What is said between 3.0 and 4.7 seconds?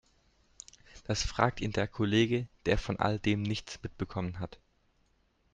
dem nichts mitbekommen hat.